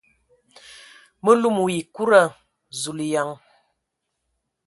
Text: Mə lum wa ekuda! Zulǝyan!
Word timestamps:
Mə 1.23 1.31
lum 1.41 1.55
wa 1.63 1.71
ekuda! 1.81 2.21
Zulǝyan! 2.81 3.29